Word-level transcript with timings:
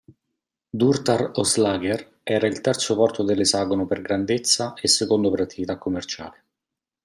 Durtar 0.83 1.29
Oslager 1.35 2.15
era 2.23 2.47
il 2.47 2.59
terzo 2.61 2.95
porto 2.95 3.21
dell'esagono 3.21 3.85
per 3.85 4.01
grandezza 4.01 4.73
e 4.73 4.87
secondo 4.87 5.27
in 5.27 5.39
attività 5.39 5.77
commerciale. 5.77 6.43